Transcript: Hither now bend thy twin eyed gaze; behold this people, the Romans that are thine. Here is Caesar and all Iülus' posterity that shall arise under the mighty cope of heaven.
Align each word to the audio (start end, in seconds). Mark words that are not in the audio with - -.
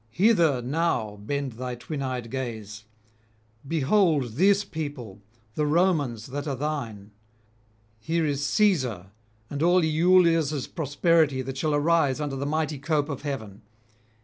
Hither 0.09 0.63
now 0.63 1.17
bend 1.21 1.51
thy 1.51 1.75
twin 1.75 2.01
eyed 2.01 2.31
gaze; 2.31 2.85
behold 3.67 4.31
this 4.31 4.65
people, 4.65 5.21
the 5.53 5.67
Romans 5.67 6.25
that 6.25 6.47
are 6.47 6.55
thine. 6.55 7.11
Here 7.99 8.25
is 8.25 8.43
Caesar 8.47 9.11
and 9.47 9.61
all 9.61 9.83
Iülus' 9.83 10.73
posterity 10.73 11.43
that 11.43 11.57
shall 11.59 11.75
arise 11.75 12.19
under 12.19 12.35
the 12.35 12.47
mighty 12.47 12.79
cope 12.79 13.09
of 13.09 13.21
heaven. 13.21 13.61